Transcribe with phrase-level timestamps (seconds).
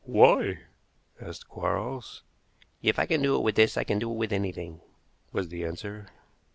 [0.03, 0.61] "Why?"
[1.21, 2.23] asked Quarles.
[2.81, 4.81] "If I can do it with this I can do it with anything,"
[5.31, 6.07] was the answer.